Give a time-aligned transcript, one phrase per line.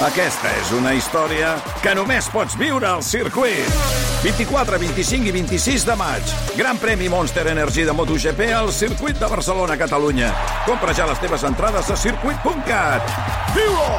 [0.00, 1.50] Aquesta és una història
[1.84, 3.66] que només pots viure al circuit.
[4.22, 6.30] 24, 25 i 26 de maig.
[6.56, 10.30] Gran premi Monster Energy de MotoGP al circuit de Barcelona, Catalunya.
[10.64, 13.12] Compra ja les teves entrades a circuit.cat.
[13.52, 13.90] Viu-ho!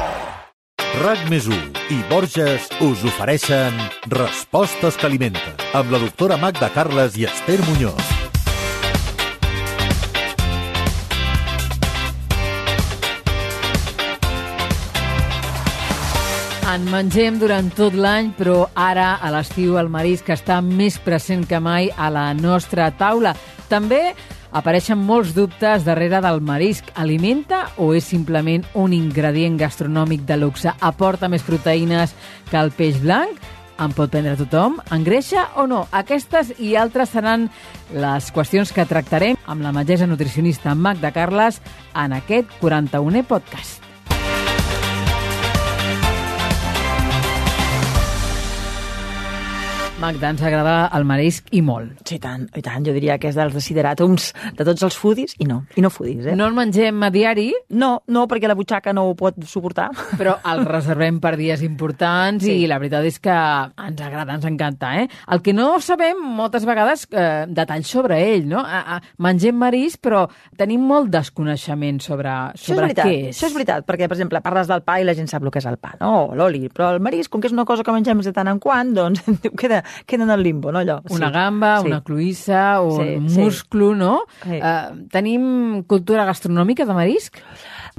[1.04, 3.78] RAC més i Borges us ofereixen
[4.10, 8.11] Respostes que alimenten amb la doctora Magda Carles i Esther Muñoz.
[16.72, 21.58] En mengem durant tot l'any, però ara, a l'estiu, el marisc està més present que
[21.60, 23.34] mai a la nostra taula.
[23.68, 24.14] També
[24.56, 26.88] apareixen molts dubtes darrere del marisc.
[26.96, 30.72] Alimenta o és simplement un ingredient gastronòmic de luxe?
[30.80, 32.16] Aporta més proteïnes
[32.48, 33.36] que el peix blanc?
[33.76, 34.80] En pot prendre tothom?
[34.96, 35.84] Engreixa o no?
[35.92, 37.50] Aquestes i altres seran
[37.92, 41.60] les qüestions que tractarem amb la metgessa nutricionista Magda Carles
[41.92, 43.91] en aquest 41è podcast.
[50.02, 52.00] Magda, ens agrada el marisc i molt.
[52.08, 52.82] Sí, tant, i tant.
[52.82, 56.24] Jo diria que és dels desideràtums de tots els foodies i no, i no foodies,
[56.26, 56.34] eh?
[56.34, 57.44] No el mengem a diari?
[57.78, 59.92] No, no, perquè la butxaca no ho pot suportar.
[60.18, 62.56] Però el reservem per dies importants sí.
[62.64, 65.04] i la veritat és que ens agrada, ens encanta, eh?
[65.30, 68.66] El que no sabem moltes vegades eh, detalls sobre ell, no?
[68.66, 70.24] A, a, mengem marisc, però
[70.58, 73.36] tenim molt desconeixement sobre, sobre això és què és.
[73.36, 75.62] Això és veritat, perquè, per exemple, parles del pa i la gent sap el que
[75.62, 76.12] és el pa, no?
[76.24, 78.58] O l'oli, però el marisc, com que és una cosa que mengem de tant en
[78.58, 79.22] quant, doncs
[79.62, 81.00] queda, queda en el limbo, no allò?
[81.10, 81.32] Una sí.
[81.32, 81.86] gamba, sí.
[81.86, 83.98] una cloïssa, un sí, musclo, sí.
[83.98, 84.14] no?
[84.42, 84.58] Sí.
[84.58, 87.40] Uh, tenim cultura gastronòmica de marisc?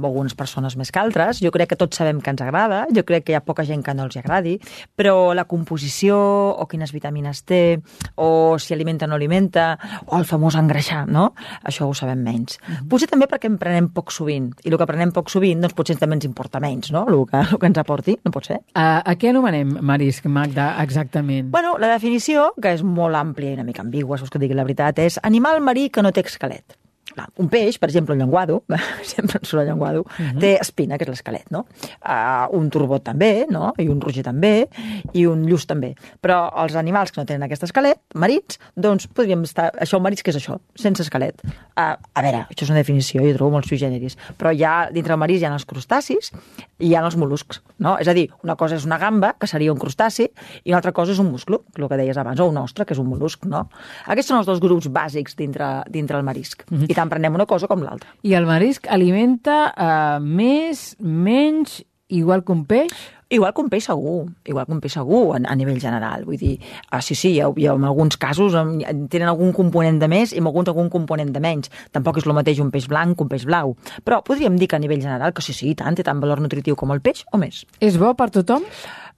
[0.02, 1.40] Algunes persones més que altres.
[1.42, 3.84] Jo crec que tots sabem que ens agrada, jo crec que hi ha poca gent
[3.84, 4.56] que no els agradi,
[4.96, 6.16] però la composició,
[6.58, 7.80] o quines vitamines té,
[8.16, 11.32] o si alimenta o no alimenta, o el famós engreixar, no?
[11.62, 12.58] Això ho sabem menys.
[12.58, 12.88] Mm -hmm.
[12.88, 15.96] Potser també perquè en prenem poc sovint, i el que prenem poc sovint, doncs potser
[15.96, 18.56] també ens importa menys, no?, el que, el que ens aporti, no pot ser.
[18.74, 21.50] Uh, a què anomenem marisc, Magda, exactament?
[21.50, 24.54] Bueno, la definició, que és molt àmplia i una mica ambigua, si us que digui
[24.54, 26.83] la veritat, és animal marí que no té esquelet.
[27.12, 28.62] Clar, un peix, per exemple, un llenguado,
[29.04, 30.40] sempre en surt el llenguado, uh -huh.
[30.40, 31.66] té espina, que és l'esquelet, no?
[32.00, 33.74] Uh, un turbot també, no?
[33.78, 34.68] I un roger també,
[35.12, 35.94] i un lluç també.
[36.22, 39.70] Però els animals que no tenen aquest esquelet, marits, doncs podríem estar...
[39.78, 40.58] Això, el marits, què és això?
[40.74, 41.42] Sense esquelet.
[41.76, 45.12] Uh, a veure, això és una definició, jo trobo molt sui generis, però ja dintre
[45.12, 46.32] el marís hi ha els crustacis
[46.78, 47.96] i hi ha els mol·luscs, no?
[48.00, 50.28] És a dir, una cosa és una gamba, que seria un crustaci,
[50.64, 52.94] i una altra cosa és un musclo, el que deies abans, o un ostre, que
[52.94, 53.66] és un mol·lusc, no?
[54.06, 56.64] Aquests són els dos grups bàsics dintre, dintre el marisc.
[56.70, 56.90] Uh -huh.
[56.90, 58.10] I tant prenem una cosa com l'altra.
[58.22, 62.92] I el marisc alimenta uh, més, menys, igual que un peix?
[63.34, 66.22] Igual que un peix segur, igual que un peix segur a, a nivell general.
[66.28, 66.52] Vull dir,
[66.90, 68.76] ah, sí, sí, hi ha, hi ha, en alguns casos en,
[69.10, 71.72] tenen algun component de més i en alguns algun component de menys.
[71.94, 73.74] Tampoc és el mateix un peix blanc que un peix blau.
[74.06, 76.78] Però podríem dir que a nivell general que sí, sí, tant, té tant valor nutritiu
[76.78, 77.64] com el peix o més.
[77.82, 78.70] És bo per tothom?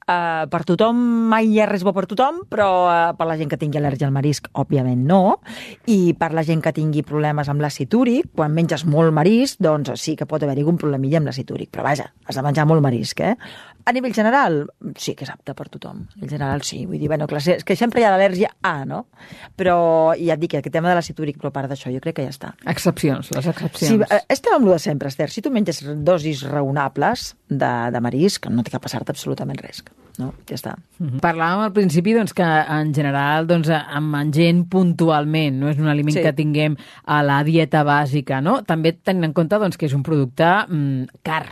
[0.07, 3.51] Uh, per tothom mai hi ha res bo per tothom, però uh, per la gent
[3.51, 5.41] que tingui al·lèrgia al marisc, òbviament no.
[5.91, 9.91] I per la gent que tingui problemes amb l'àcid úric, quan menges molt marisc, doncs
[9.99, 11.73] sí que pot haver-hi algun problemilla amb l'àcid úric.
[11.75, 13.35] Però vaja, has de menjar molt marisc, eh?
[13.87, 14.65] A nivell general,
[14.99, 16.01] sí que és apte per tothom.
[16.19, 16.81] En general, sí.
[16.91, 19.05] Vull dir, bueno, clar, és que sempre hi ha l'al·lèrgia A, no?
[19.59, 19.77] Però
[20.19, 22.19] ja et dic que aquest tema de l'àcid úric, però a part d'això, jo crec
[22.19, 22.51] que ja està.
[22.67, 23.93] Excepcions, les excepcions.
[23.93, 25.31] Sí, eh, estem amb el de sempre, Esther.
[25.31, 29.85] Si tu menges dosis raonables de, de marisc, no té que passar-te absolutament res
[30.19, 30.33] no?
[30.49, 30.75] Ja està.
[30.99, 31.21] Mm -hmm.
[31.21, 36.17] Parlàvem al principi doncs, que en general doncs, en mengem puntualment, no és un aliment
[36.17, 36.23] sí.
[36.23, 38.63] que tinguem a la dieta bàsica, no?
[38.63, 41.47] També tenint en compte doncs, que és un producte mm, car.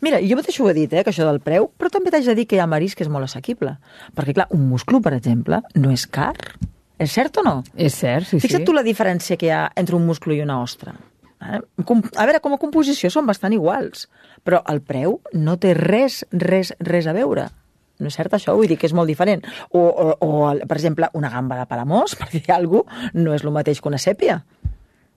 [0.00, 2.34] Mira, jo mateix ho he dit, eh, que això del preu, però també t'haig de
[2.34, 3.78] dir que hi ha marisc que és molt assequible.
[4.14, 6.36] Perquè, clar, un musclo, per exemple, no és car.
[6.98, 7.62] És cert o no?
[7.76, 8.64] És cert, sí, Fixa't sí.
[8.64, 10.92] tu la diferència que hi ha entre un musclo i una ostra.
[11.40, 11.60] Eh?
[12.16, 14.06] A veure, com a composició són bastant iguals,
[14.44, 17.48] però el preu no té res, res, res a veure.
[18.00, 18.56] No és cert això?
[18.56, 19.44] Vull dir que és molt diferent.
[19.70, 20.30] O, o, o
[20.66, 23.92] per exemple, una gamba de palamós, per dir alguna cosa, no és el mateix que
[23.92, 24.40] una sèpia.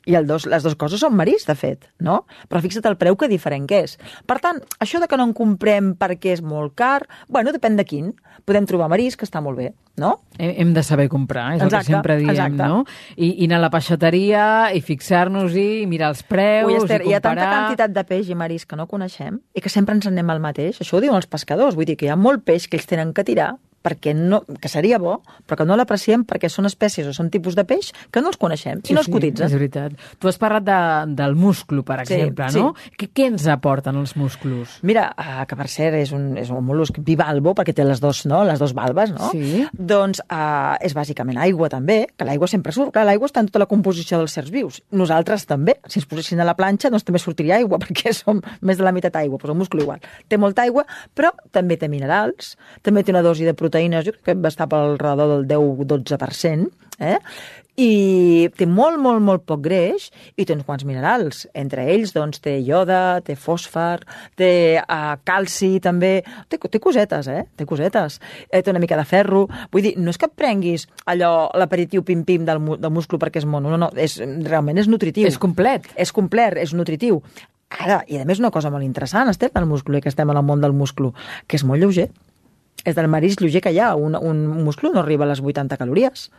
[0.06, 2.24] I el dos, les dues coses són marís, de fet, no?
[2.52, 3.96] Però fixa't el preu que diferent que és.
[4.28, 7.86] Per tant, això de que no en comprem perquè és molt car, bueno, depèn de
[7.88, 8.12] quin.
[8.44, 10.18] Podem trobar marís, que està molt bé, no?
[10.36, 12.68] Hem de saber comprar, és exacte, el que sempre diem, exacte.
[12.68, 12.84] no?
[13.16, 14.46] I, I anar a la peixateria
[14.76, 17.14] i fixar-nos-hi, mirar els preus Ui, Esther, i comparar...
[17.14, 20.10] Hi ha tanta quantitat de peix i marís que no coneixem i que sempre ens
[20.10, 20.82] en anem al mateix.
[20.84, 23.16] Això ho diuen els pescadors, vull dir que hi ha molt peix que ells tenen
[23.16, 27.14] que tirar perquè no, que seria bo, però que no l'apreciem perquè són espècies o
[27.16, 29.48] són tipus de peix que no els coneixem i no els cotitzen.
[29.50, 29.98] és veritat.
[30.20, 30.78] Tu has parlat de,
[31.20, 32.60] del musclo, per Sí, exemple, sí.
[32.64, 32.74] no?
[32.98, 34.78] Què, què ens aporten els musclos?
[34.88, 38.24] Mira, uh, que per cert és un, és un mol·lusc bivalvo, perquè té les dos,
[38.30, 38.44] no?
[38.48, 39.30] les dos valves, no?
[39.36, 39.66] Sí.
[39.76, 42.94] Doncs uh, és bàsicament aigua també, que l'aigua sempre surt.
[42.96, 44.80] Clar, l'aigua està en tota la composició dels certs vius.
[44.96, 45.76] Nosaltres també.
[45.92, 48.96] Si ens posessin a la planxa, doncs també sortiria aigua, perquè som més de la
[48.96, 50.00] meitat aigua, però el musclo igual.
[50.32, 54.30] Té molta aigua, però també té minerals, també té una dosi de proteïnes, jo crec
[54.30, 56.72] que va estar pel redador del 10-12%,
[57.02, 57.20] eh?
[57.74, 61.48] i té molt, molt, molt poc greix i té uns quants minerals.
[61.58, 64.04] Entre ells, doncs, té ioda, té fòsfor,
[64.38, 66.20] té uh, calci, també.
[66.52, 67.48] Té, té cosetes, eh?
[67.58, 68.20] Té cosetes.
[68.52, 69.48] Eh, té una mica de ferro.
[69.74, 73.50] Vull dir, no és que et prenguis allò, l'aperitiu pim-pim del, del múscul perquè és
[73.50, 73.74] mono.
[73.74, 75.26] No, no, és, realment és nutritiu.
[75.26, 75.90] És complet.
[75.98, 77.24] És complet, és nutritiu.
[77.74, 80.38] Ara, i a més una cosa molt interessant, estem del múscul, eh, que estem en
[80.38, 81.10] el món del múscul,
[81.50, 82.12] que és molt lleuger.
[82.84, 83.94] És del marisc lleuger que hi ha.
[83.96, 86.30] Un, un múscul no arriba a les 80 calories.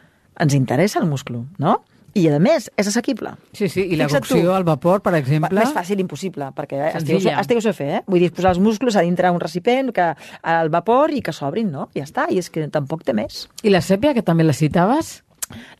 [0.40, 1.80] Ens interessa el múscul, no?
[2.14, 3.32] I, a més, és assequible.
[3.58, 4.36] Sí, sí, i la Fixa't tu.
[4.36, 5.50] cocció al vapor, per exemple...
[5.58, 8.02] Més fàcil impossible, perquè eh, estigueu, estigueu a fer, eh?
[8.06, 10.12] Vull dir, posar els musclos a dintre un recipient, que
[10.54, 11.88] al vapor i que s'obrin, no?
[11.98, 13.48] Ja està, i és que tampoc té més.
[13.66, 15.16] I la sèpia, que també la citaves?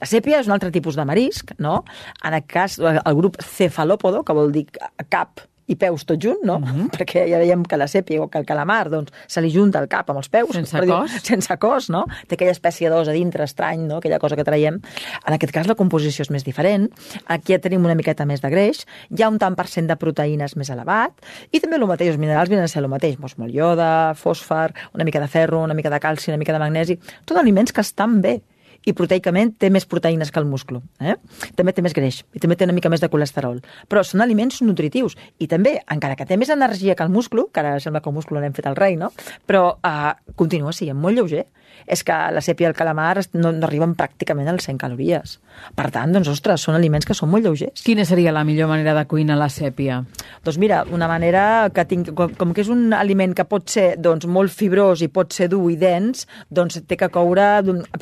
[0.03, 1.85] La sèpia és un altre tipus de marisc, no?
[2.19, 4.67] En aquest cas, el grup cefalòpodo, que vol dir
[5.07, 6.59] cap i peus tot junt, no?
[6.59, 6.91] Mm -hmm.
[6.97, 9.89] Perquè ja veiem que la sèpia o que el calamar, doncs, se li junta el
[9.89, 10.53] cap amb els peus.
[10.53, 11.11] Sense per dir- cos.
[11.31, 12.05] Sense cos, no?
[12.29, 13.97] Té aquella espècie d'os a dintre estrany, no?
[13.97, 14.81] Aquella cosa que traiem.
[15.27, 16.91] En aquest cas la composició és més diferent.
[17.27, 19.97] Aquí ja tenim una miqueta més de greix, hi ha un tant per cent de
[19.97, 21.13] proteïnes més elevat,
[21.51, 23.17] i també el mateix, els minerals venen a ser el mateix.
[23.19, 26.59] Doncs molt ioda, fòsfor, una mica de ferro, una mica de calci, una mica de
[26.59, 26.99] magnesi.
[27.25, 28.41] Tot aliments que estan bé
[28.85, 30.83] i proteicament té més proteïnes que el musclo.
[31.01, 31.17] Eh?
[31.57, 33.61] També té més greix i també té una mica més de colesterol.
[33.89, 35.17] Però són aliments nutritius.
[35.39, 38.17] I també, encara que té més energia que el musclo, que ara sembla que el
[38.17, 39.13] musclo l'hem fet al rei, no?
[39.47, 41.47] però uh, continua sent molt lleuger.
[41.91, 45.39] És que la sèpia i el calamar no, no arriben pràcticament als 100 calories.
[45.77, 47.83] Per tant, doncs, ostres, són aliments que són molt lleugers.
[47.85, 50.01] Quina seria la millor manera de cuinar la sèpia?
[50.47, 53.87] Doncs mira, una manera que tinc, com, com que és un aliment que pot ser
[54.01, 57.51] doncs, molt fibrós i pot ser dur i dens, doncs té que coure...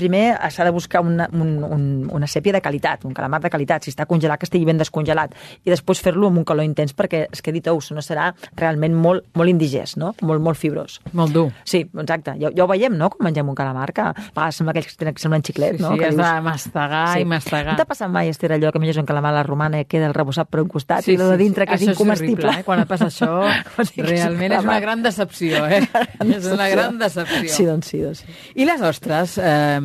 [0.02, 3.84] Primer s'ha de buscar una, un, un, una sèpia de qualitat, un calamar de qualitat,
[3.84, 5.34] si està congelat que estigui ben descongelat,
[5.64, 9.26] i després fer-lo amb un calor intens perquè es quedi tous, no serà realment molt,
[9.38, 10.14] molt indigest, no?
[10.22, 11.00] molt, molt fibrós.
[11.12, 11.50] Molt dur.
[11.64, 12.34] Sí, exacte.
[12.40, 14.96] Ja, ja ho veiem, no?, quan mengem un calamar, que a vegades sembla aquells que
[15.04, 15.92] tenen- que semblen xiclets, Sí, no?
[15.92, 17.72] sí, que has de mastegar i mastegar.
[17.72, 20.06] No t'ha passat mai, Esther, allò que menges un calamar a la romana i queda
[20.08, 21.69] el rebossat per un costat Sí, i el de sí, dintre sí.
[21.69, 22.46] que és Això incomestible?
[22.48, 22.64] horrible, eh?
[22.64, 23.32] Quan et passa això,
[23.94, 25.82] que realment és una gran decepció, eh?
[26.24, 27.48] És una gran decepció.
[27.52, 28.36] Sí, doncs sí, doncs sí.
[28.62, 29.80] I les ostres eh,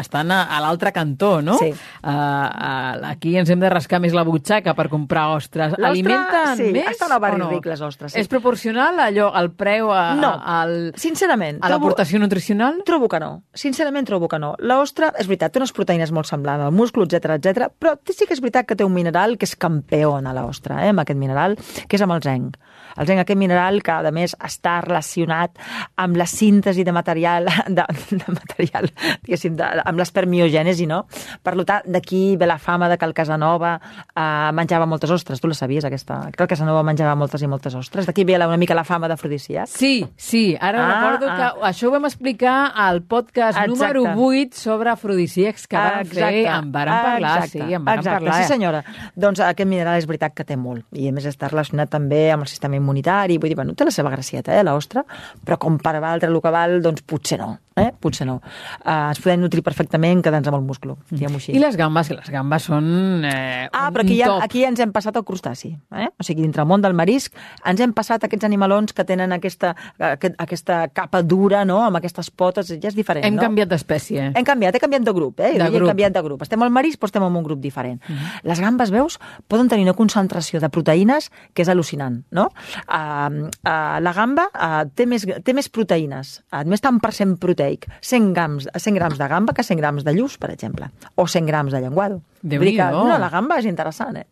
[0.00, 1.58] estan a, a l'altre cantó, no?
[1.60, 1.70] Sí.
[1.72, 5.76] Eh, eh, aquí ens hem de rascar més la butxaca per comprar ostres.
[5.78, 7.50] Alimenten sí, més estan al barri o no?
[7.52, 8.20] ric, les ostres, sí.
[8.22, 11.60] És proporcional allò, al preu, a, No, a, al, sincerament.
[11.62, 12.82] a l'aportació nutricional?
[12.86, 13.32] Trobo que no.
[13.54, 14.54] Sincerament trobo que no.
[14.58, 17.70] L'ostra, és veritat, té unes proteïnes molt semblants al múscul, etc etc.
[17.78, 20.92] però sí que és veritat que té un mineral que és campió a l'ostra, eh,
[20.92, 21.56] amb aquest mineral,
[21.88, 22.58] que és amb el zinc.
[22.96, 25.56] El zinc, aquest mineral que, a més, està relacionat
[25.96, 27.48] amb la síntesi de material,
[27.78, 28.90] de, de material,
[29.24, 31.04] diguéssim, de, amb l'espermiogènesi, no?
[31.42, 33.74] Per tant, d'aquí ve la fama de que el Casanova
[34.14, 35.40] eh, menjava moltes ostres.
[35.40, 36.30] Tu la sabies, aquesta?
[36.32, 38.06] Que el Casanova menjava moltes i moltes ostres.
[38.06, 39.68] D'aquí ve la, una mica la fama d'afrodisíac.
[39.68, 40.56] Sí, sí.
[40.60, 41.36] Ara Ah, recordo ah.
[41.36, 43.70] que això ho vam explicar al podcast Exacte.
[43.70, 46.46] número 8 sobre afrodisíacs que vam fer.
[46.46, 48.42] En vàrem parlar, exacte, sí, en vàrem exacte, parlar.
[48.42, 48.82] Sí, senyora.
[49.16, 50.86] Doncs aquest mineral és veritat que té molt.
[50.92, 53.38] I a més està relacionat també amb el sistema immunitari.
[53.38, 55.04] Vull dir, bueno, té la seva gracieta, eh, l'ostra,
[55.44, 57.56] però com per valdre el que val, doncs potser no.
[57.76, 57.88] Eh?
[58.02, 58.40] Potser no.
[58.84, 61.54] Uh, ens podem nutrir perfectament quedant-nos amb el múscul, diguem-ho així.
[61.56, 65.16] I les gambes, les gambes són eh, Ah, però aquí, ja, aquí ens hem passat
[65.16, 65.72] al crustaci.
[65.96, 66.08] Eh?
[66.20, 67.32] O sigui, dintre el món del marisc
[67.68, 72.28] ens hem passat aquests animalons que tenen aquesta, aquest, aquesta capa dura, no?, amb aquestes
[72.30, 73.46] potes, ja és diferent, Hem no?
[73.46, 74.28] canviat d'espècie.
[74.36, 75.54] Hem canviat, he canviat de grup, eh?
[75.56, 75.88] De grup.
[75.88, 76.42] Hem canviat de grup.
[76.44, 78.00] Estem al marisc, però estem en un grup diferent.
[78.44, 79.18] Les gambes, veus,
[79.48, 82.48] poden tenir una concentració de proteïnes que és al·lucinant, no?
[82.86, 87.36] Uh, uh, la gamba uh, té, més, té més proteïnes, uh, més tant per cent
[87.62, 91.26] proteic, 100 grams, 100 grams de gamba que 100 grams de lluç, per exemple, o
[91.26, 92.22] 100 grams de llenguado.
[92.42, 94.26] Vull dir que, no, la gamba és interessant, eh?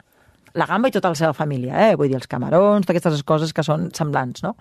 [0.54, 1.96] La gamba i tota la seva família, eh?
[1.98, 4.54] vull dir, els camarons, totes aquestes coses que són semblants, no?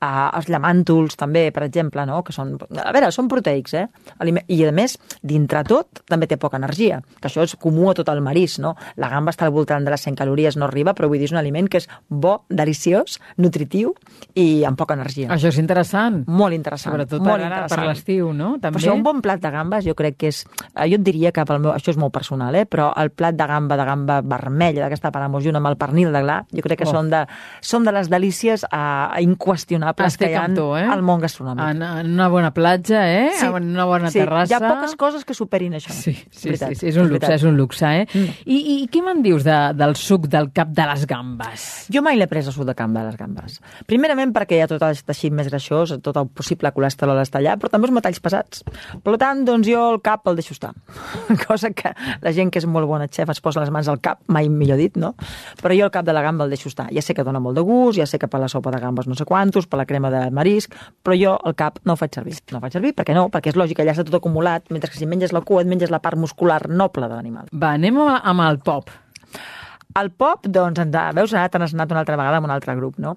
[0.00, 2.22] Uh, els llamàntols, també, per exemple, no?
[2.24, 2.54] que són...
[2.80, 3.86] A veure, són proteics, eh?
[4.24, 8.08] I, a més, dintre tot, també té poca energia, que això és comú a tot
[8.12, 8.74] el marisc, no?
[9.00, 11.34] La gamba està al voltant de les 100 calories, no arriba, però vull dir, és
[11.34, 13.94] un aliment que és bo, deliciós, nutritiu
[14.38, 15.30] i amb poca energia.
[15.34, 16.22] Això és interessant.
[16.28, 16.94] Molt interessant.
[16.94, 17.90] Sobretot molt per, ara, per interessant.
[17.90, 18.54] l'estiu, no?
[18.62, 18.80] També.
[18.80, 20.44] això un bon plat de gambes jo crec que és...
[20.74, 22.64] eh, Jo et diria que pel meu, això és molt personal, eh?
[22.70, 26.22] però el plat de gamba, de gamba vermella, d'aquesta gambes junt amb el pernil de
[26.22, 26.92] gla, jo crec que Oh.
[26.92, 27.24] són, de,
[27.64, 30.84] són de les delícies uh, inqüestionables Estic que hi ha tu, eh?
[30.86, 31.64] al món gastronòmic.
[31.64, 33.30] En, en una bona platja, eh?
[33.44, 34.52] En una bona sí, terrassa.
[34.52, 35.92] Hi ha poques coses que superin això.
[35.92, 38.06] Sí, sí, sí, sí, és un luxe, és un luxe, eh?
[38.12, 38.36] Mm.
[38.44, 41.66] I, I què me'n dius de, del suc del cap de les gambes?
[41.94, 43.58] Jo mai l'he pres el suc de camp de les gambes.
[43.90, 47.56] Primerament perquè hi ha tot el teixit més greixós, tot el possible colesterol està allà,
[47.60, 48.62] però també els metalls pesats.
[49.04, 50.74] Per tant, doncs jo el cap el deixo estar.
[51.48, 54.20] Cosa que la gent que és molt bona xef es posa les mans al cap,
[54.28, 55.14] mai millor dit, no?
[55.62, 56.88] Però jo el cap de la gamba el deixo estar.
[56.94, 59.08] Ja sé que dona molt de gust, ja sé que per la sopa de gambes
[59.10, 62.14] no sé quantos, per la crema de marisc, però jo el cap no el faig
[62.14, 62.38] servir.
[62.52, 64.98] No el faig servir perquè no, perquè és lògic, allà està tot acumulat, mentre que
[64.98, 67.50] si menges la cua et menges la part muscular noble de l'animal.
[67.52, 68.92] Va, anem amb el pop.
[69.94, 72.74] El pop, doncs, ens ha, veus, ara t'has anat una altra vegada amb un altre
[72.74, 73.12] grup, no?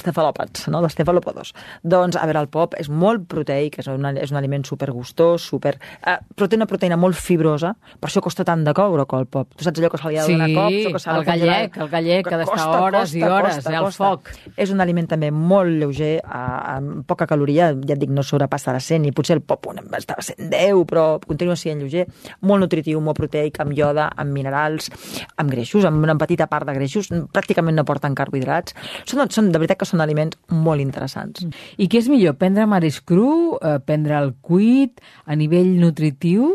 [0.00, 0.80] Cefalòpods, no?
[0.80, 1.50] Dels cefalòpodos.
[1.84, 5.74] Doncs, a veure, el pop és molt proteic, és un, és un aliment supergustós, super...
[6.00, 9.50] Eh, però té una proteïna molt fibrosa, per això costa tant de coure, el pop.
[9.58, 10.88] Tu saps allò que se li ha de Sí, donar cops?
[10.88, 13.76] o que el gallec, el gallec, que ha d'estar hores costa, i hores, costa, eh,
[13.76, 14.04] al costa.
[14.08, 14.32] foc.
[14.56, 16.40] És un aliment també molt lleuger, eh,
[16.78, 20.24] amb poca caloria, ja et dic, no sobrepassa de 100, i potser el pop estava
[20.24, 22.06] a 110, però continua sent lleuger,
[22.40, 24.88] molt nutritiu, molt proteic, amb ioda, amb minerals,
[25.36, 28.76] amb greixos, amb una petita part de greixos, pràcticament no porten carbohidrats.
[29.04, 31.44] Són, són de veritat que són aliments molt interessants.
[31.76, 36.54] I què és millor, prendre marisc cru, eh, prendre el cuit, a nivell nutritiu?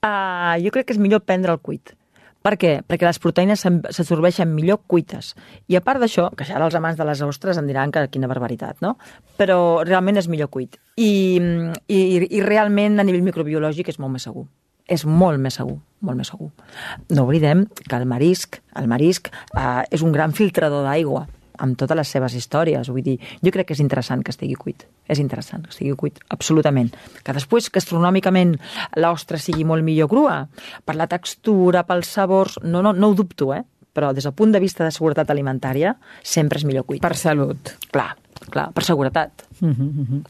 [0.00, 1.92] Uh, jo crec que és millor prendre el cuit.
[2.40, 2.70] Per què?
[2.88, 5.34] Perquè les proteïnes s'absorbeixen millor cuites.
[5.68, 8.30] I a part d'això, que ara els amants de les ostres em diran que quina
[8.30, 8.94] barbaritat, no?
[9.36, 10.80] Però realment és millor cuit.
[10.96, 11.36] I,
[11.92, 14.46] i, i realment a nivell microbiològic és molt més segur.
[14.90, 16.50] És molt més segur, molt més segur.
[17.14, 21.28] No oblidem que el marisc, el marisc eh, és un gran filtrador d'aigua
[21.60, 22.88] amb totes les seves històries.
[22.90, 24.86] Vull dir, jo crec que és interessant que estigui cuit.
[25.10, 26.90] És interessant que estigui cuit, absolutament.
[27.26, 28.56] Que després, gastronòmicament,
[29.02, 30.38] l'ostra sigui molt millor crua,
[30.86, 33.62] per la textura, pels sabors, no, no, no ho dubto, eh?
[33.90, 37.02] Però des del punt de vista de seguretat alimentària, sempre és millor cuit.
[37.02, 37.74] Per salut.
[37.90, 38.12] Clar,
[38.48, 39.44] clar, per seguretat.
[39.60, 40.22] Uh -huh, uh -huh.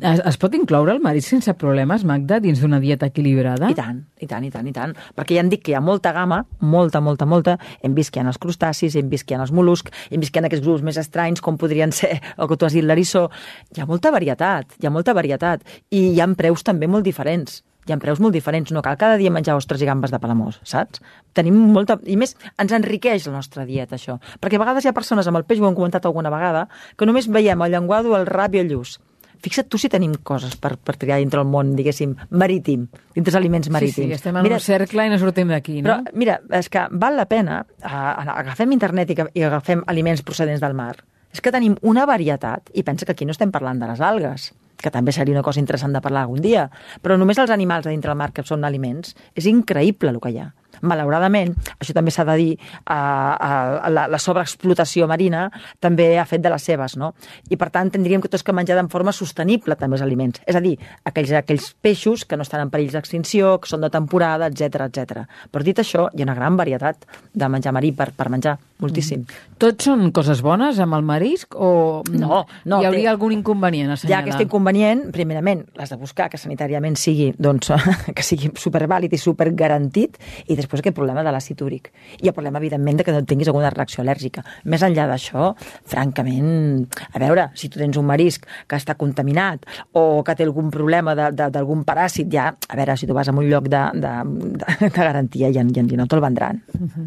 [0.00, 3.70] Es, es pot incloure el marisc sense problemes, Magda, dins d'una dieta equilibrada?
[3.70, 4.94] I tant, i tant, i tant, i tant.
[5.16, 7.58] Perquè ja hem dit que hi ha molta gamma, molta, molta, molta.
[7.82, 10.20] Hem vist que hi ha els crustacis, hem vist que hi ha els mol·luscs, hem
[10.20, 12.72] vist que hi ha aquests grups més estranys, com podrien ser el que tu has
[12.72, 13.30] dit, l'erissó.
[13.76, 15.62] Hi ha molta varietat, hi ha molta varietat.
[15.90, 17.62] I hi ha preus també molt diferents.
[17.86, 18.72] Hi ha preus molt diferents.
[18.74, 21.00] No cal cada dia menjar ostres i gambes de palamós, saps?
[21.38, 21.98] Tenim molta...
[22.04, 24.18] I més, ens enriqueix la nostra dieta, això.
[24.42, 26.66] Perquè a vegades hi ha persones amb el peix, ho hem comentat alguna vegada,
[26.98, 28.96] que només veiem el llenguado, el rap i el lluç.
[29.44, 33.36] Fixa't tu si tenim coses per, per triar dintre el món, diguéssim, marítim, dintre els
[33.38, 34.08] aliments Sí, marítims.
[34.08, 35.90] sí, estem en un cercle i no sortim d'aquí, no?
[36.00, 40.64] Però, mira, és que val la pena, eh, agafem internet i, i agafem aliments procedents
[40.64, 40.96] del mar.
[41.36, 44.54] És que tenim una varietat, i pensa que aquí no estem parlant de les algues,
[44.82, 46.68] que també seria una cosa interessant de parlar algun dia,
[47.02, 50.34] però només els animals de dintre del mar que són aliments, és increïble el que
[50.34, 50.50] hi ha.
[50.82, 55.46] Malauradament, això també s'ha de dir, eh, eh, la, la sobreexplotació marina
[55.80, 57.14] també ha fet de les seves, no?
[57.50, 60.40] I per tant tindríem que tots que menjar de forma sostenible també els aliments.
[60.46, 63.90] És a dir, aquells, aquells peixos que no estan en perill d'extinció, que són de
[63.90, 65.24] temporada, etc etc.
[65.52, 69.20] Però dit això, hi ha una gran varietat de menjar marí per, per menjar, moltíssim.
[69.24, 69.56] Mm.
[69.58, 73.88] Tots són coses bones amb el marisc o No, no, hi hauria té- algun inconvenient
[73.88, 74.22] a Hi ha assenyalar?
[74.26, 77.70] aquest inconvenient, primerament, l'has de buscar que sanitàriament sigui, doncs,
[78.16, 81.92] que sigui supervàlid i supergarantit, i després aquest problema de l'àcid úric.
[82.22, 84.42] I el problema, evidentment, de que no tinguis alguna reacció al·lèrgica.
[84.64, 85.54] Més enllà d'això,
[85.84, 90.70] francament, a veure, si tu tens un marisc que està contaminat o que té algun
[90.70, 93.84] problema de- de- d'algun paràsit, ja, a veure, si tu vas a un lloc de,
[93.94, 94.14] de,
[94.58, 96.62] de, de garantia ja, ja, ja no te'l vendran,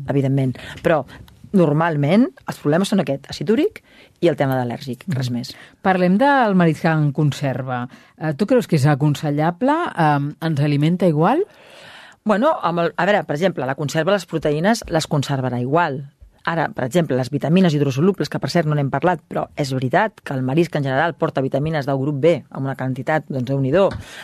[0.07, 0.55] evidentment.
[0.83, 1.03] Però
[1.51, 3.79] normalment els problemes són aquest, àcid úric
[4.21, 5.53] i el tema d'al·lèrgic, res més.
[5.81, 7.87] Parlem del marisc en conserva.
[8.19, 9.73] Eh, tu creus que és aconsellable?
[9.95, 11.41] Eh, ens alimenta igual?
[12.29, 15.95] Bueno, amb el, a veure, per exemple, la conserva les proteïnes les conservarà igual.
[16.51, 20.21] Ara, per exemple, les vitamines hidrosolubles, que per cert no n'hem parlat, però és veritat
[20.21, 23.57] que el marisc en general porta vitamines del grup B, amb una quantitat, doncs, déu
[23.57, 23.74] nhi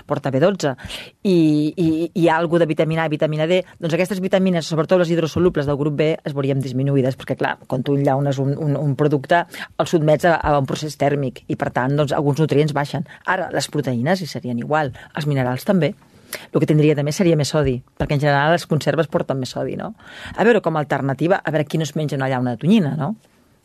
[0.06, 0.76] porta B12,
[1.24, 4.70] i, i, i hi ha alguna de vitamina A i vitamina D, doncs aquestes vitamines,
[4.70, 8.54] sobretot les hidrosolubles del grup B, es veurien disminuïdes, perquè, clar, quan tu enllaunes un,
[8.54, 9.48] un, un producte,
[9.82, 13.10] el sotmets a, a un procés tèrmic, i per tant, doncs, alguns nutrients baixen.
[13.26, 15.96] Ara, les proteïnes hi serien igual, els minerals també.
[16.54, 19.76] El que tindria també seria més sodi, perquè en general les conserves porten més sodi,
[19.76, 19.94] no?
[20.36, 22.96] A veure, com a alternativa, a veure qui no es menja una llauna de tonyina,
[22.96, 23.16] no?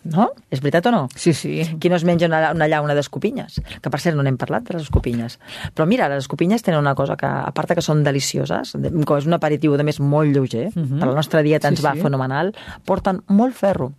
[0.02, 0.30] No?
[0.48, 1.08] És veritat o no?
[1.14, 1.60] Sí, sí.
[1.78, 3.58] Qui no es menja una, una llauna d'escopinyes?
[3.82, 5.38] Que, per cert, no n'hem parlat de les escopinyes.
[5.76, 8.90] Però mira, les escopinyes tenen una cosa que, a part de que són delicioses, de-
[9.04, 10.98] com és un aperitiu, de més, molt lleuger, uh -huh.
[11.00, 12.00] per la nostra dieta Sí, ens va sí.
[12.00, 12.54] fenomenal,
[12.86, 13.92] porten molt ferro.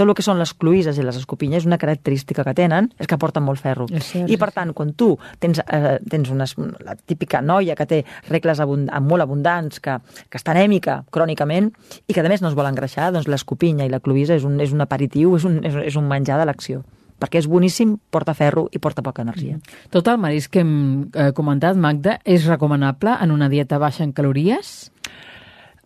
[0.00, 3.18] Tot el que són les cloïses i les escopinyes, una característica que tenen és que
[3.20, 3.84] porten molt ferro.
[3.92, 5.10] Cert, I, per tant, quan tu
[5.42, 6.54] tens, eh, tens unes,
[6.86, 7.98] la típica noia que té
[8.30, 9.98] regles abund molt abundants, que,
[10.30, 11.68] que està anèmica crònicament
[12.06, 14.56] i que, a més, no es vol engreixar, doncs l'escopinya i la cloïsa és un,
[14.64, 16.80] és un aperitiu, és un, és, és un menjar de l'acció
[17.20, 19.58] perquè és boníssim, porta ferro i porta poca energia.
[19.92, 24.14] Tot el marisc que hem eh, comentat, Magda, és recomanable en una dieta baixa en
[24.16, 24.88] calories?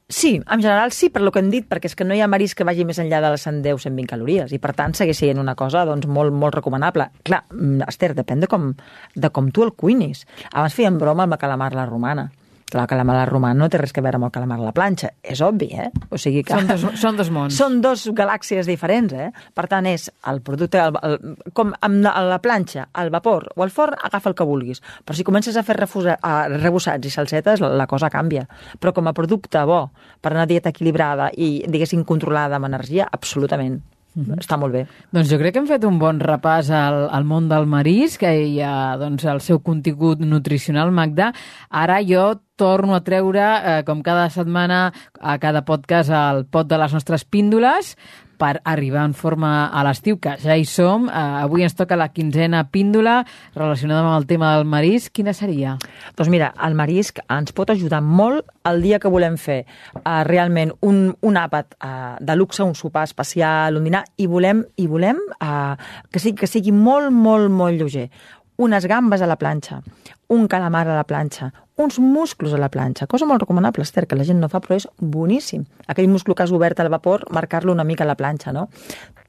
[0.07, 2.29] Sí, en general sí, per lo que hem dit, perquè és que no hi ha
[2.29, 5.55] marisc que vagi més enllà de les 110-120 calories i, per tant, segueix sent una
[5.57, 7.09] cosa doncs, molt, molt recomanable.
[7.25, 8.75] Clar, mm, Esther, depèn de com,
[9.17, 10.27] de com tu el cuinis.
[10.53, 12.31] Abans fèiem broma amb la romana.
[12.75, 14.65] Clar, el calamar a la romana no té res que veure amb el calamar a
[14.67, 15.13] la planxa.
[15.23, 15.93] És obvi, eh?
[16.11, 16.57] O sigui que...
[16.57, 17.55] Són dos, són dos mons.
[17.61, 19.29] Són dos galàxies diferents, eh?
[19.55, 20.83] Per tant, és el producte...
[20.83, 24.49] El, el, com amb la, la planxa, al vapor o al forn, agafa el que
[24.49, 24.83] vulguis.
[25.07, 28.43] Però si comences a fer refusa, a, rebossats i salsetes, la, la cosa canvia.
[28.83, 29.85] Però com a producte bo,
[30.19, 33.85] per una dieta equilibrada i, diguéssim, controlada amb energia, absolutament.
[34.15, 34.85] Està molt bé.
[35.15, 38.61] Doncs jo crec que hem fet un bon repàs al, al món del marisc i
[38.63, 41.33] a, doncs, el seu contingut nutricional, Magda.
[41.71, 46.79] Ara jo torno a treure, eh, com cada setmana, a cada podcast, el pot de
[46.79, 47.97] les nostres píndoles
[48.39, 51.09] per arribar en forma a l'estiu, que ja hi som.
[51.09, 53.21] Eh, avui ens toca la quinzena píndola
[53.55, 55.13] relacionada amb el tema del marisc.
[55.15, 55.77] Quina seria?
[56.17, 59.63] Doncs mira, el marisc ens pot ajudar molt el dia que volem fer
[60.01, 64.65] uh, realment un, un àpat uh, de luxe, un sopar especial, un dinar, i volem,
[64.81, 65.75] i volem uh,
[66.11, 68.09] que, sigui, que sigui molt, molt, molt lleuger
[68.57, 69.81] unes gambes a la planxa,
[70.29, 74.17] un calamar a la planxa, uns musclos a la planxa, cosa molt recomanable, Esther, que
[74.17, 75.65] la gent no fa, però és boníssim.
[75.91, 78.69] Aquell musclo que has obert al vapor, marcar-lo una mica a la planxa, no?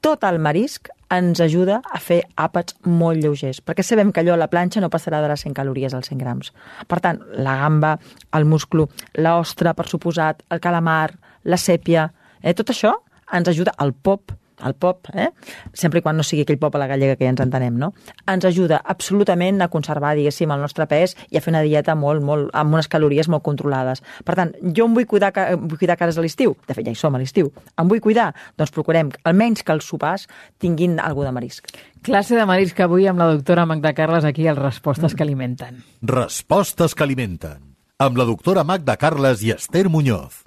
[0.00, 4.40] Tot el marisc ens ajuda a fer àpats molt lleugers, perquè sabem que allò a
[4.40, 6.52] la planxa no passarà de les 100 calories als 100 grams.
[6.86, 7.96] Per tant, la gamba,
[8.38, 12.94] el musclo, l'ostra, per suposat, el calamar, la sèpia, eh, tot això
[13.34, 14.30] ens ajuda al pop,
[14.64, 15.28] el pop, eh?
[15.74, 17.92] sempre i quan no sigui aquell pop a la gallega que ja ens entenem, no?
[18.26, 22.24] ens ajuda absolutament a conservar, diguéssim, el nostre pes i a fer una dieta molt,
[22.24, 24.02] molt, amb unes calories molt controlades.
[24.24, 26.98] Per tant, jo em vull cuidar, vull cuidar cares a l'estiu, de fet ja hi
[26.98, 30.26] som a l'estiu, em vull cuidar, doncs procurem almenys que els sopars
[30.62, 31.70] tinguin alguna de marisc.
[32.06, 35.82] Classe de marisc avui amb la doctora Magda Carles aquí al Respostes que alimenten.
[36.02, 37.74] Respostes que alimenten.
[37.98, 40.45] Amb la doctora Magda Carles i Esther Muñoz.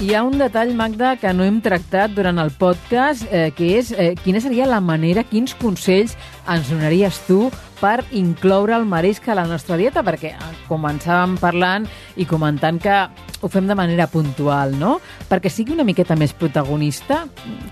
[0.00, 3.92] Hi ha un detall, Magda, que no hem tractat durant el podcast, eh, que és
[3.92, 6.16] eh, quina seria la manera, quins consells
[6.50, 7.50] ens donaries tu
[7.84, 11.84] per incloure el marisc a la nostra dieta, perquè eh, començàvem parlant
[12.16, 12.96] i comentant que
[13.44, 14.94] ho fem de manera puntual, no?
[15.28, 17.26] Perquè sigui una miqueta més protagonista,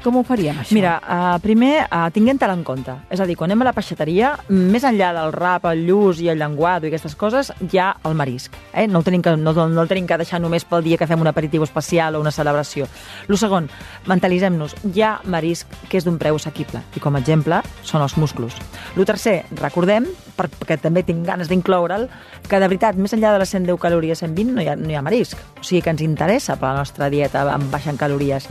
[0.05, 0.77] com ho faríem, això?
[0.77, 2.93] Mira, uh, primer, uh, tinguem-te'l en compte.
[3.09, 6.29] És a dir, quan anem a la peixateria, més enllà del rap, el lluç i
[6.29, 8.59] el llenguado i aquestes coses, hi ha el marisc.
[8.75, 8.85] Eh?
[8.91, 11.25] No, el tenim que, no, no el tenim que deixar només pel dia que fem
[11.25, 12.91] un aperitiu especial o una celebració.
[13.33, 13.71] Lo segon,
[14.13, 18.19] mentalitzem-nos, hi ha marisc que és d'un preu assequible, i com a exemple són els
[18.21, 18.61] musclos.
[18.99, 20.02] Lo tercer, recordem,
[20.39, 22.09] perquè també tinc ganes d'incloure'l,
[22.49, 24.97] que de veritat, més enllà de les 110 calories, 120, no hi ha, no hi
[24.99, 25.41] ha marisc.
[25.61, 28.49] O sigui que ens interessa per la nostra dieta amb baixa en calories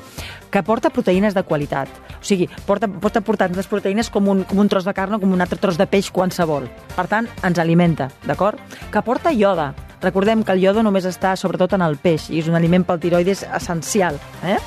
[0.52, 1.90] que porta proteïnes de qualitat.
[2.20, 5.22] O sigui, porta, porta portant les proteïnes com un, com un tros de carn o
[5.22, 6.68] com un altre tros de peix qualsevol.
[6.98, 8.60] Per tant, ens alimenta, d'acord?
[8.92, 9.72] Que porta ioda.
[10.02, 13.00] Recordem que el iodo només està sobretot en el peix i és un aliment pel
[13.00, 14.18] tiroides essencial.
[14.44, 14.58] Eh?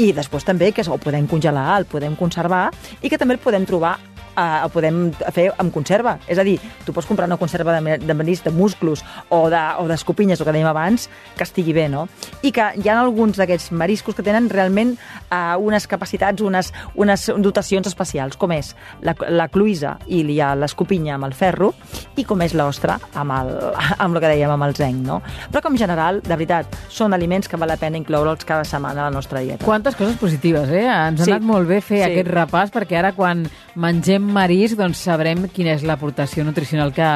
[0.00, 2.70] I després també que el podem congelar, el podem conservar
[3.02, 3.98] i que també el podem trobar
[4.36, 5.00] eh, el podem
[5.34, 6.18] fer amb conserva.
[6.28, 10.38] És a dir, tu pots comprar una conserva de, de marisc, de musclos o d'escopinyes,
[10.38, 12.06] de, o que dèiem abans, que estigui bé, no?
[12.42, 14.96] I que hi ha alguns d'aquests mariscos que tenen realment
[15.30, 20.54] eh, unes capacitats, unes, unes dotacions especials, com és la, la cloïsa i hi ha
[20.54, 21.72] l'escopinya amb el ferro
[22.16, 23.50] i com és l'ostra amb, el,
[24.02, 25.20] amb el que dèiem, amb el zenc, no?
[25.50, 29.08] Però com general, de veritat, són aliments que val la pena incloure'ls cada setmana a
[29.10, 29.64] la nostra dieta.
[29.64, 30.86] Quantes coses positives, eh?
[30.86, 31.30] Ens ha Sí.
[31.32, 32.10] anat molt bé fer Sí.
[32.10, 37.08] aquest repàs perquè ara quan mengem marisc doncs sabrem quina és l'aportació nutricional que,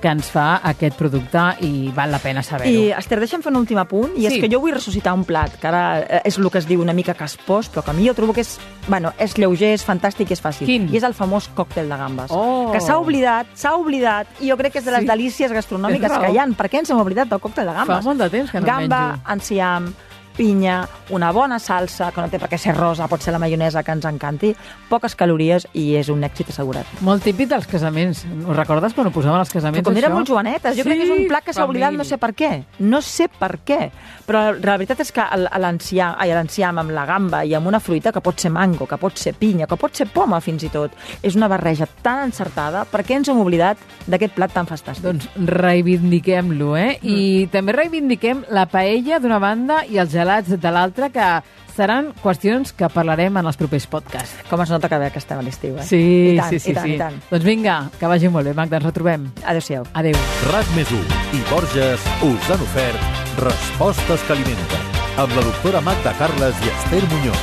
[0.00, 2.70] que ens fa aquest producte i val la pena saber-ho.
[2.70, 4.26] I, Esther, deixa'm fer un últim apunt, i Sí.
[4.36, 6.80] és que jo vull ressuscitar un plat, que ara eh, és el que es diu
[6.80, 9.84] una mica caspós, però que a mi jo trobo que és, bueno, és lleuger, és
[9.86, 10.66] fantàstic i és fàcil.
[10.66, 10.88] Quin?
[10.92, 12.30] I és el famós còctel de gambes.
[12.30, 12.70] Oh!
[12.72, 15.06] Que s'ha oblidat, s'ha oblidat, i jo crec que és de les Sí.
[15.06, 16.46] delícies gastronòmiques que hi ha.
[16.56, 17.96] Per què ens hem oblidat del còctel de gambes?
[17.98, 19.32] Fa molt de temps que no en Gamba, menjo.
[19.32, 19.94] enciam,
[20.36, 23.82] pinya, una bona salsa, que no té per què ser rosa, pot ser la maionesa
[23.82, 24.54] que ens encanti,
[24.88, 26.86] poques calories i és un èxit assegurat.
[27.00, 28.24] Molt típic dels casaments.
[28.46, 30.18] Ho recordes quan ho posaven als casaments, Però quan érem això?
[30.20, 32.52] molt jovenetes, jo crec que és un plat que s'ha oblidat no sé per què.
[32.80, 33.90] No sé per què.
[34.26, 35.24] Però la veritat és que
[35.58, 38.96] l'enciam ai, l'enciam amb la gamba i amb una fruita que pot ser mango, que
[38.96, 40.92] pot ser pinya, que pot ser poma fins i tot,
[41.22, 42.84] és una barreja tan encertada.
[42.84, 45.02] Per què ens hem oblidat d'aquest plat tan fantàstic?
[45.02, 46.98] Doncs reivindiquem-lo, eh?
[47.02, 47.08] Mm.
[47.12, 51.28] I també reivindiquem la paella d'una banda i els gelats de l'altra, que
[51.76, 54.44] seran qüestions que parlarem en els propers podcasts.
[54.50, 55.86] Com es nota que bé que estem a l'estiu, eh?
[55.88, 56.02] Sí,
[56.34, 56.70] I tant, sí, sí.
[56.72, 56.94] I tant, sí.
[56.94, 57.18] i tant.
[57.32, 59.28] Doncs vinga, que vagi molt bé, Magda, ens retrobem.
[59.42, 59.88] Adéu-siau.
[59.98, 60.16] Adéu.
[60.52, 64.82] RAC més i Borges us han ofert Respostes que alimenten
[65.22, 67.42] amb la doctora Magda Carles i Esther Muñoz.